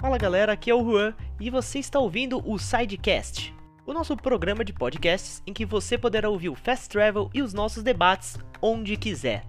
[0.00, 3.54] Fala galera, aqui é o Juan e você está ouvindo o Sidecast,
[3.84, 7.52] o nosso programa de podcasts em que você poderá ouvir o Fast Travel e os
[7.52, 9.44] nossos debates onde quiser.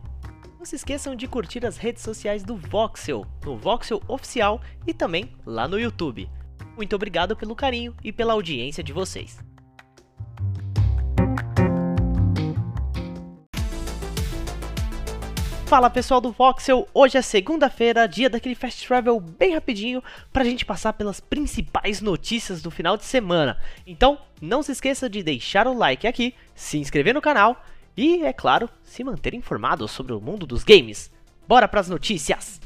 [0.60, 5.32] Não se esqueçam de curtir as redes sociais do Voxel, no Voxel Oficial e também
[5.46, 6.30] lá no YouTube.
[6.76, 9.40] Muito obrigado pelo carinho e pela audiência de vocês.
[15.72, 20.04] Fala pessoal do Voxel, hoje é segunda-feira, dia daquele Fast Travel bem rapidinho
[20.34, 23.58] pra gente passar pelas principais notícias do final de semana.
[23.88, 27.64] Então, não se esqueça de deixar o like aqui, se inscrever no canal
[27.96, 31.10] e, é claro, se manter informado sobre o mundo dos games.
[31.48, 32.60] Bora pras notícias!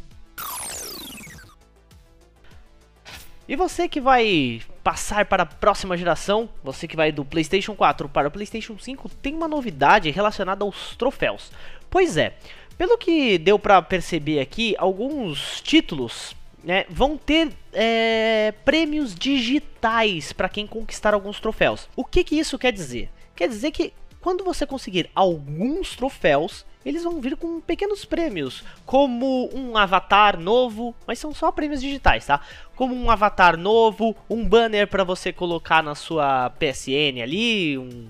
[3.47, 8.09] E você que vai passar para a próxima geração, você que vai do PlayStation 4
[8.09, 11.51] para o PlayStation 5, tem uma novidade relacionada aos troféus.
[11.87, 12.35] Pois é,
[12.77, 20.49] pelo que deu para perceber aqui, alguns títulos né, vão ter é, prêmios digitais para
[20.49, 21.87] quem conquistar alguns troféus.
[21.95, 23.09] O que, que isso quer dizer?
[23.35, 29.49] Quer dizer que quando você conseguir alguns troféus, eles vão vir com pequenos prêmios, como
[29.53, 32.41] um avatar novo, mas são só prêmios digitais, tá?
[32.75, 38.07] Como um avatar novo, um banner para você colocar na sua PSN ali, um,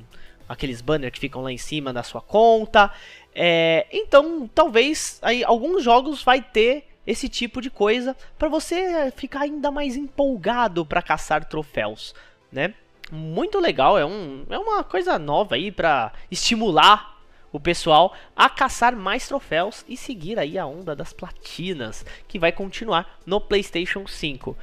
[0.48, 2.92] aqueles banners que ficam lá em cima da sua conta.
[3.36, 9.42] É, então, talvez aí alguns jogos vai ter esse tipo de coisa para você ficar
[9.42, 12.16] ainda mais empolgado para caçar troféus,
[12.52, 12.74] né?
[13.12, 17.16] Muito legal, é, um, é uma coisa nova aí para estimular
[17.52, 22.52] o pessoal a caçar mais troféus e seguir aí a onda das platinas, que vai
[22.52, 24.58] continuar no PlayStation 5.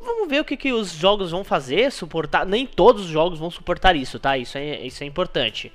[0.00, 2.44] Vamos ver o que, que os jogos vão fazer, suportar.
[2.44, 4.36] Nem todos os jogos vão suportar isso, tá?
[4.36, 5.70] Isso é, isso é importante.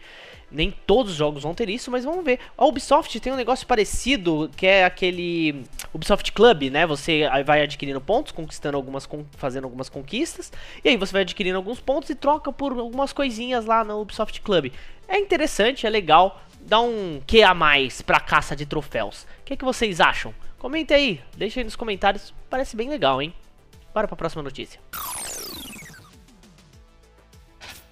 [0.49, 2.39] Nem todos os jogos vão ter isso, mas vamos ver.
[2.57, 6.87] A Ubisoft tem um negócio parecido, que é aquele Ubisoft Club, né?
[6.87, 10.51] Você vai adquirindo pontos, conquistando algumas, fazendo algumas conquistas,
[10.83, 14.39] e aí você vai adquirindo alguns pontos e troca por algumas coisinhas lá no Ubisoft
[14.41, 14.71] Club.
[15.07, 19.23] É interessante, é legal, dá um que a mais pra caça de troféus.
[19.41, 20.33] O que, é que vocês acham?
[20.57, 23.33] Comenta aí, deixa aí nos comentários, parece bem legal, hein?
[23.93, 24.79] Bora pra próxima notícia.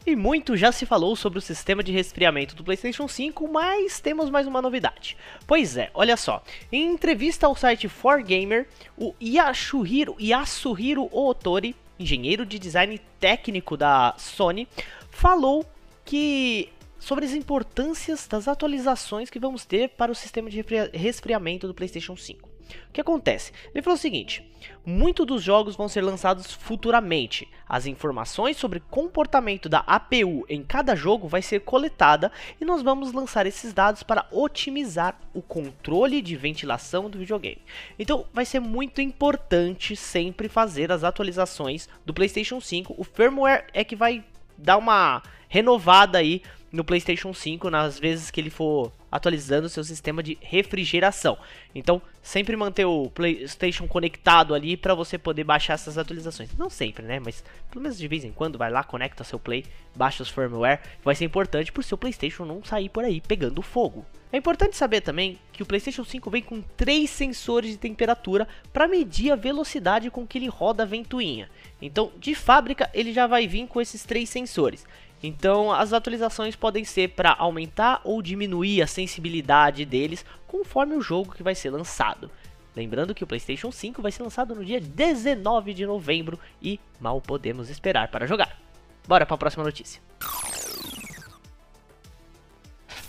[0.07, 4.29] E muito já se falou sobre o sistema de resfriamento do PlayStation 5, mas temos
[4.29, 5.17] mais uma novidade.
[5.47, 6.43] Pois é, olha só.
[6.71, 14.67] Em entrevista ao site 4Gamer, o Yasuhiro, Yasuhiro Otori, engenheiro de design técnico da Sony,
[15.09, 15.65] falou
[16.03, 21.73] que sobre as importâncias das atualizações que vamos ter para o sistema de resfriamento do
[21.73, 22.54] PlayStation 5.
[22.89, 23.51] O que acontece?
[23.73, 24.49] Ele falou o seguinte:
[24.85, 27.47] muitos dos jogos vão ser lançados futuramente.
[27.67, 32.31] As informações sobre comportamento da APU em cada jogo vai ser coletada
[32.61, 37.61] e nós vamos lançar esses dados para otimizar o controle de ventilação do videogame.
[37.97, 42.95] Então, vai ser muito importante sempre fazer as atualizações do PlayStation 5.
[42.97, 44.23] O firmware é que vai
[44.57, 46.41] dar uma renovada aí
[46.75, 51.37] no PlayStation 5 nas vezes que ele for atualizando o seu sistema de refrigeração.
[51.73, 56.49] Então, sempre manter o PlayStation conectado ali para você poder baixar essas atualizações.
[56.57, 57.19] Não sempre, né?
[57.23, 59.65] Mas pelo menos de vez em quando vai lá, conecta seu Play,
[59.95, 60.81] baixa os firmware.
[61.01, 64.05] Vai ser importante para o seu PlayStation não sair por aí pegando fogo.
[64.33, 68.85] É importante saber também que o PlayStation 5 vem com três sensores de temperatura para
[68.85, 71.49] medir a velocidade com que ele roda a ventoinha.
[71.81, 74.85] Então, de fábrica, ele já vai vir com esses três sensores.
[75.21, 81.33] Então, as atualizações podem ser para aumentar ou diminuir a sensibilidade deles conforme o jogo
[81.33, 82.29] que vai ser lançado.
[82.75, 87.21] Lembrando que o PlayStation 5 vai ser lançado no dia 19 de novembro e mal
[87.21, 88.59] podemos esperar para jogar.
[89.07, 90.01] Bora para a próxima notícia.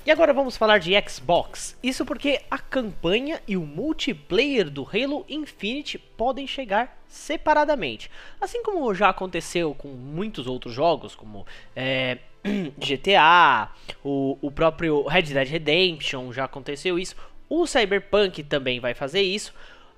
[0.06, 1.77] E agora vamos falar de Xbox.
[1.83, 8.09] Isso porque a campanha e o multiplayer do Halo Infinite podem chegar separadamente.
[8.41, 11.44] Assim como já aconteceu com muitos outros jogos, como
[11.75, 12.19] é,
[12.78, 13.69] GTA,
[14.05, 17.17] o, o próprio Red Dead Redemption, já aconteceu isso.
[17.49, 19.52] O Cyberpunk também vai fazer isso.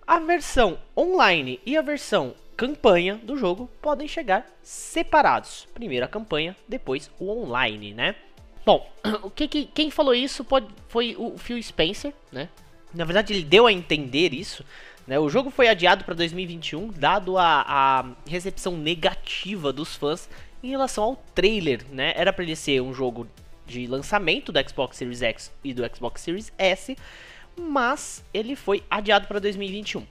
[0.06, 5.68] A versão online e a versão campanha do jogo podem chegar separados.
[5.74, 8.16] Primeiro a campanha, depois o online, né?
[8.68, 8.86] Bom,
[9.24, 12.50] o que, que quem falou isso pode, foi o Phil Spencer, né?
[12.92, 14.62] Na verdade, ele deu a entender isso.
[15.06, 15.18] Né?
[15.18, 20.28] O jogo foi adiado para 2021, dado a, a, recepção negativa dos fãs
[20.62, 21.82] em relação ao trailer.
[21.90, 22.12] Né?
[22.14, 23.26] Era para ele ser um jogo
[23.66, 26.94] de lançamento do Xbox Series X e do Xbox Series S,
[27.58, 30.04] mas ele foi adiado para 2021.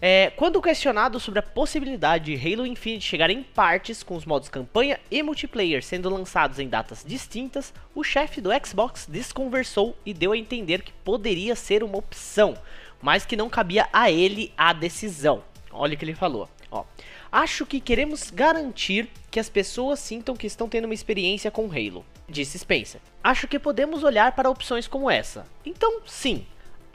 [0.00, 4.50] É, quando questionado sobre a possibilidade de Halo Infinite chegar em partes com os modos
[4.50, 10.32] campanha e multiplayer sendo lançados em datas distintas, o chefe do Xbox desconversou e deu
[10.32, 12.54] a entender que poderia ser uma opção,
[13.00, 15.42] mas que não cabia a ele a decisão.
[15.72, 16.46] Olha o que ele falou.
[16.70, 16.84] Ó,
[17.32, 22.04] acho que queremos garantir que as pessoas sintam que estão tendo uma experiência com Halo,
[22.28, 23.00] disse Spencer.
[23.24, 25.46] Acho que podemos olhar para opções como essa.
[25.64, 26.46] Então, sim,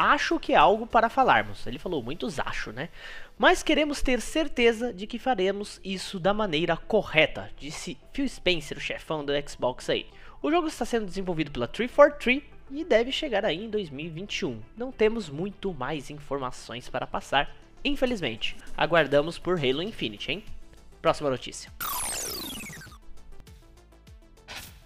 [0.01, 1.65] acho que é algo para falarmos.
[1.67, 2.89] Ele falou muitos acho, né?
[3.37, 8.81] Mas queremos ter certeza de que faremos isso da maneira correta, disse Phil Spencer, o
[8.81, 10.07] chefão do Xbox aí.
[10.41, 14.61] O jogo está sendo desenvolvido pela 343 e deve chegar aí em 2021.
[14.75, 18.55] Não temos muito mais informações para passar, infelizmente.
[18.75, 20.43] Aguardamos por Halo Infinite, hein?
[21.01, 21.71] Próxima notícia.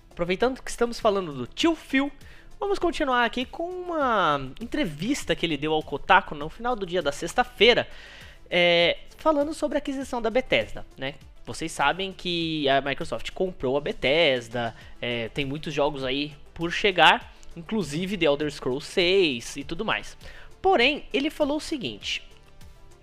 [0.10, 2.12] Aproveitando que estamos falando do tio Phil,
[2.66, 7.00] vamos continuar aqui com uma entrevista que ele deu ao Kotaku no final do dia
[7.00, 7.88] da sexta-feira,
[8.50, 11.14] é, falando sobre a aquisição da Bethesda, né?
[11.46, 17.36] Vocês sabem que a Microsoft comprou a Bethesda, é, tem muitos jogos aí por chegar,
[17.56, 20.18] inclusive The Elder Scrolls 6 e tudo mais.
[20.60, 22.24] Porém, ele falou o seguinte: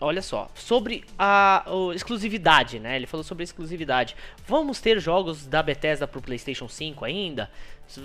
[0.02, 1.64] olha só, sobre a,
[1.94, 2.96] exclusividade, né?
[2.96, 4.16] Ele falou sobre a exclusividade.
[4.46, 7.50] Vamos ter jogos da Bethesda pro PlayStation 5 ainda?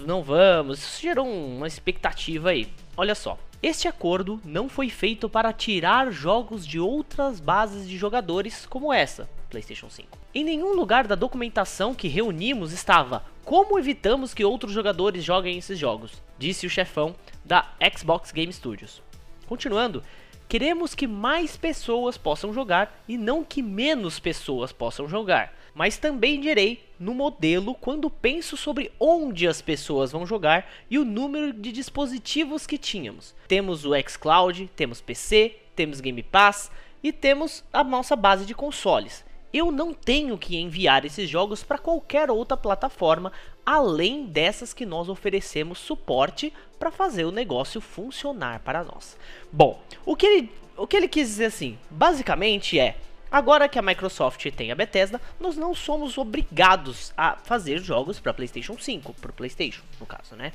[0.05, 0.79] Não vamos.
[0.79, 2.69] Isso gerou uma expectativa aí.
[2.95, 3.37] Olha só.
[3.61, 9.27] Este acordo não foi feito para tirar jogos de outras bases de jogadores como essa,
[9.49, 10.15] PlayStation 5.
[10.35, 15.79] Em nenhum lugar da documentação que reunimos estava como evitamos que outros jogadores joguem esses
[15.79, 17.67] jogos, disse o chefão da
[17.97, 19.01] Xbox Game Studios.
[19.47, 20.03] Continuando,
[20.49, 25.53] Queremos que mais pessoas possam jogar e não que menos pessoas possam jogar.
[25.75, 31.03] Mas também direi no modelo quando penso sobre onde as pessoas vão jogar e o
[31.03, 33.35] número de dispositivos que tínhamos.
[33.47, 36.71] Temos o xCloud, temos PC, temos Game Pass
[37.03, 39.25] e temos a nossa base de consoles.
[39.53, 43.33] Eu não tenho que enviar esses jogos para qualquer outra plataforma
[43.67, 49.17] além dessas que nós oferecemos suporte para fazer o negócio funcionar para nós.
[49.51, 52.95] Bom, o que ele, o que ele quis dizer assim, basicamente é
[53.29, 58.33] Agora que a Microsoft tem a Bethesda, nós não somos obrigados a fazer jogos para
[58.33, 60.53] PlayStation 5, para PlayStation, no caso, né?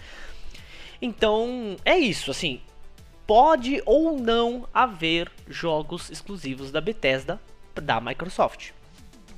[1.01, 2.63] Então, é isso, assim,
[3.27, 7.39] pode ou não haver jogos exclusivos da Bethesda
[7.75, 8.71] da Microsoft,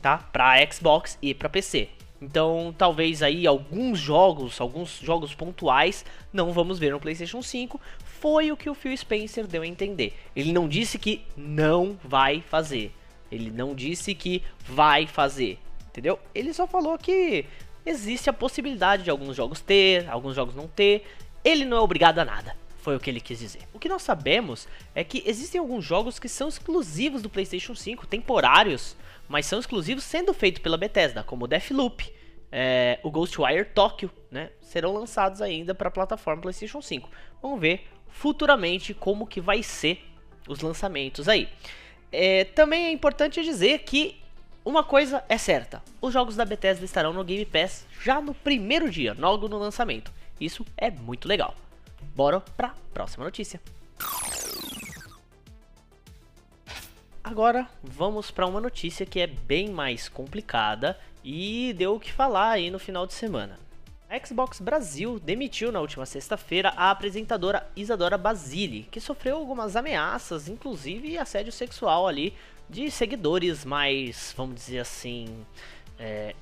[0.01, 0.19] tá?
[0.19, 1.89] Para Xbox e para PC.
[2.25, 7.79] Então, talvez aí alguns jogos, alguns jogos pontuais, não vamos ver no PlayStation 5.
[8.03, 10.15] Foi o que o Phil Spencer deu a entender.
[10.35, 12.93] Ele não disse que não vai fazer.
[13.31, 16.19] Ele não disse que vai fazer, entendeu?
[16.35, 17.45] Ele só falou que
[17.85, 21.05] existe a possibilidade de alguns jogos ter, alguns jogos não ter.
[21.45, 22.57] Ele não é obrigado a nada.
[22.79, 23.63] Foi o que ele quis dizer.
[23.75, 28.07] O que nós sabemos é que existem alguns jogos que são exclusivos do PlayStation 5,
[28.07, 28.97] temporários,
[29.29, 32.14] mas são exclusivos sendo feitos pela Bethesda, como Deathloop,
[32.57, 34.51] é, o Ghostwire Tokyo, né?
[34.61, 37.11] Serão lançados ainda para a plataforma PlayStation 5.
[37.43, 40.05] Vamos ver futuramente como que vai ser
[40.47, 41.49] os lançamentos aí.
[42.13, 44.23] É, também é importante dizer que
[44.65, 48.89] uma coisa é certa: os jogos da Bethesda estarão no Game Pass já no primeiro
[48.89, 50.13] dia, logo no lançamento.
[50.41, 51.57] Isso é muito legal.
[52.15, 53.61] Bora para a próxima notícia.
[57.25, 62.51] Agora vamos para uma notícia que é bem mais complicada e deu o que falar
[62.51, 63.59] aí no final de semana.
[64.09, 70.49] A Xbox Brasil demitiu na última sexta-feira a apresentadora Isadora Basile, que sofreu algumas ameaças,
[70.49, 72.35] inclusive assédio sexual ali
[72.69, 75.45] de seguidores mais, vamos dizer assim,
[75.99, 76.35] é,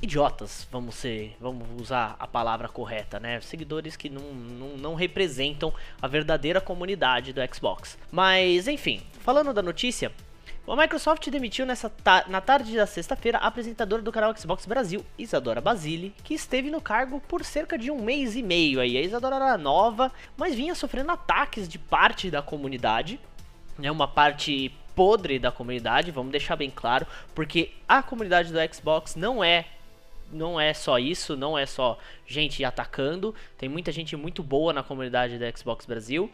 [0.00, 3.40] idiotas, vamos ser, vamos usar a palavra correta, né?
[3.40, 7.98] Seguidores que não, não, não, representam a verdadeira comunidade do Xbox.
[8.10, 10.12] Mas, enfim, falando da notícia,
[10.72, 15.04] a Microsoft demitiu nessa ta na tarde da sexta-feira a apresentadora do canal Xbox Brasil,
[15.16, 18.80] Isadora Basile, que esteve no cargo por cerca de um mês e meio.
[18.80, 18.96] Aí.
[18.96, 23.20] A Isadora era nova, mas vinha sofrendo ataques de parte da comunidade,
[23.78, 23.90] né?
[23.90, 29.44] uma parte podre da comunidade, vamos deixar bem claro, porque a comunidade do Xbox não
[29.44, 29.66] é
[30.32, 34.82] não é só isso, não é só gente atacando, tem muita gente muito boa na
[34.82, 36.30] comunidade da Xbox Brasil,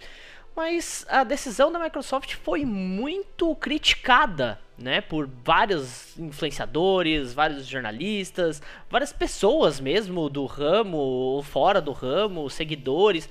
[0.55, 9.13] mas a decisão da Microsoft foi muito criticada, né, por vários influenciadores, vários jornalistas, várias
[9.13, 13.29] pessoas mesmo do ramo ou fora do ramo, seguidores.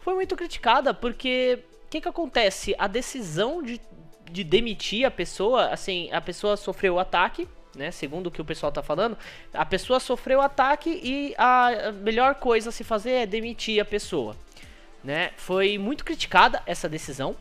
[0.00, 2.74] Foi muito criticada porque o que, que acontece?
[2.78, 3.80] A decisão de,
[4.30, 7.90] de demitir a pessoa, assim, a pessoa sofreu o ataque, né?
[7.90, 9.16] Segundo o que o pessoal tá falando,
[9.52, 14.36] a pessoa sofreu ataque e a melhor coisa a se fazer é demitir a pessoa,
[15.02, 15.30] né?
[15.36, 17.36] Foi muito criticada essa decisão,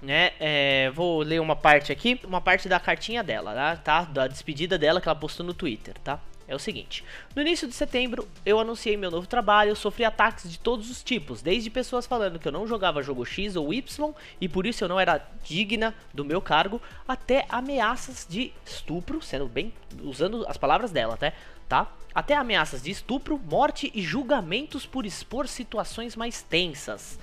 [0.00, 0.32] né?
[0.38, 4.04] É, vou ler uma parte aqui, uma parte da cartinha dela, tá?
[4.04, 6.20] Da despedida dela que ela postou no Twitter, tá?
[6.48, 7.04] É o seguinte:
[7.36, 11.42] no início de setembro eu anunciei meu novo trabalho, sofri ataques de todos os tipos,
[11.42, 14.88] desde pessoas falando que eu não jogava jogo X ou Y e por isso eu
[14.88, 20.90] não era digna do meu cargo, até ameaças de estupro, sendo bem usando as palavras
[20.90, 21.34] dela, até,
[21.68, 21.92] tá?
[22.14, 27.18] Até ameaças de estupro, morte e julgamentos por expor situações mais tensas.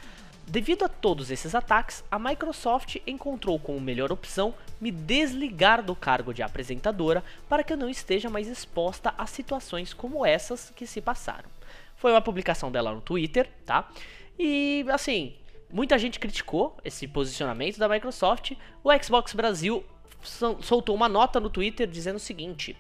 [0.48, 6.34] Devido a todos esses ataques, a Microsoft encontrou como melhor opção me desligar do cargo
[6.34, 11.02] de apresentadora para que eu não esteja mais exposta a situações como essas que se
[11.02, 11.50] passaram.
[11.96, 13.90] Foi uma publicação dela no Twitter, tá?
[14.38, 15.34] E assim,
[15.72, 18.52] muita gente criticou esse posicionamento da Microsoft.
[18.84, 19.84] O Xbox Brasil
[20.62, 22.78] soltou uma nota no Twitter dizendo o seguinte: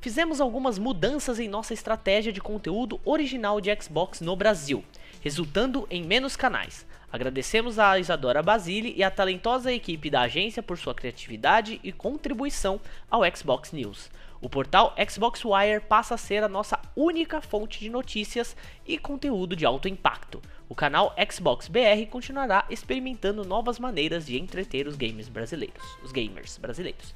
[0.00, 4.84] Fizemos algumas mudanças em nossa estratégia de conteúdo original de Xbox no Brasil,
[5.22, 6.84] resultando em menos canais.
[7.14, 12.80] Agradecemos a Isadora Basile e a talentosa equipe da agência por sua criatividade e contribuição
[13.08, 14.10] ao Xbox News.
[14.40, 19.54] O portal Xbox Wire passa a ser a nossa única fonte de notícias e conteúdo
[19.54, 20.42] de alto impacto.
[20.68, 26.58] O canal Xbox BR continuará experimentando novas maneiras de entreter os games brasileiros, os gamers
[26.58, 27.14] brasileiros.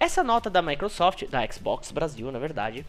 [0.00, 2.82] Essa nota da Microsoft, da Xbox Brasil, na verdade,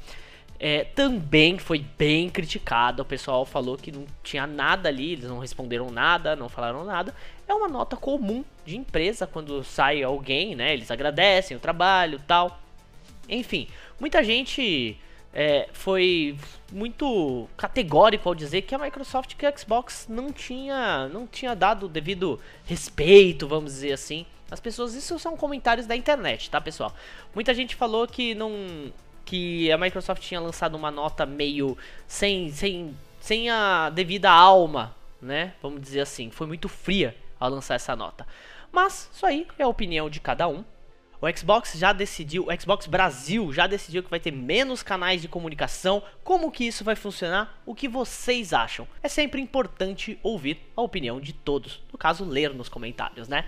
[0.59, 3.01] é, também foi bem criticada.
[3.01, 7.15] O pessoal falou que não tinha nada ali, eles não responderam nada, não falaram nada.
[7.47, 10.73] É uma nota comum de empresa quando sai alguém, né?
[10.73, 12.59] Eles agradecem o trabalho tal.
[13.29, 13.67] Enfim,
[13.99, 14.97] muita gente
[15.33, 16.37] é, foi
[16.71, 21.85] muito categórico ao dizer que a Microsoft e a Xbox não tinha, não tinha dado
[21.85, 24.25] o devido respeito, vamos dizer assim.
[24.51, 26.93] As pessoas, isso são comentários da internet, tá, pessoal?
[27.35, 28.91] Muita gente falou que não
[29.29, 35.53] que a Microsoft tinha lançado uma nota meio sem, sem, sem a devida alma, né?
[35.61, 38.25] Vamos dizer assim, foi muito fria ao lançar essa nota.
[38.71, 40.65] Mas isso aí é a opinião de cada um.
[41.21, 45.27] O Xbox já decidiu, o Xbox Brasil já decidiu que vai ter menos canais de
[45.27, 46.01] comunicação.
[46.23, 47.61] Como que isso vai funcionar?
[47.67, 48.87] O que vocês acham?
[49.03, 51.83] É sempre importante ouvir a opinião de todos.
[51.91, 53.45] No caso, ler nos comentários, né?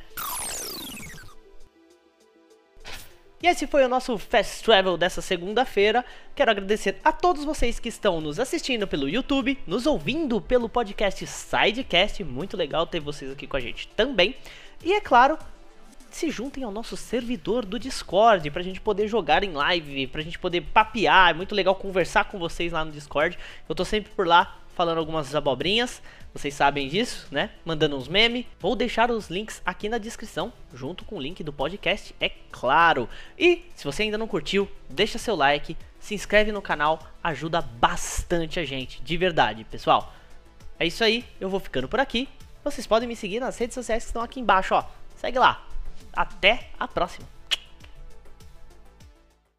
[3.44, 6.06] E esse foi o nosso Fast Travel dessa segunda-feira.
[6.36, 11.26] Quero agradecer a todos vocês que estão nos assistindo pelo YouTube, nos ouvindo pelo podcast
[11.26, 12.24] Sidecast.
[12.24, 14.36] Muito legal ter vocês aqui com a gente também.
[14.84, 15.40] E é claro,
[16.12, 20.38] se juntem ao nosso servidor do Discord pra gente poder jogar em live, pra gente
[20.38, 21.32] poder papear.
[21.32, 23.40] É muito legal conversar com vocês lá no Discord.
[23.68, 26.01] Eu tô sempre por lá falando algumas abobrinhas,
[26.34, 27.50] vocês sabem disso, né?
[27.66, 28.46] Mandando uns memes.
[28.60, 33.10] Vou deixar os links aqui na descrição, junto com o link do podcast, é claro.
[33.38, 38.60] E se você ainda não curtiu, deixa seu like, se inscreve no canal, ajuda bastante
[38.60, 40.13] a gente, de verdade, pessoal.
[40.80, 42.28] É isso aí, eu vou ficando por aqui.
[42.63, 44.86] Vocês podem me seguir nas redes sociais que estão aqui embaixo, ó.
[45.18, 45.66] Segue lá.
[46.13, 47.41] Até a próxima.